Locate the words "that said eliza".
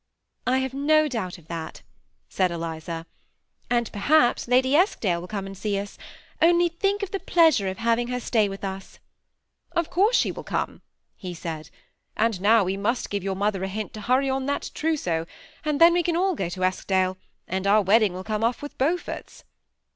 1.47-3.05